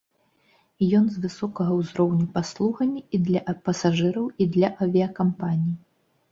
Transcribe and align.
Ён 0.99 1.03
з 1.17 1.21
высокага 1.25 1.71
ўзроўню 1.81 2.25
паслугамі 2.39 3.05
і 3.19 3.21
для 3.29 3.45
пасажыраў, 3.69 4.25
і 4.43 4.51
для 4.59 4.75
авіякампаній. 4.89 5.75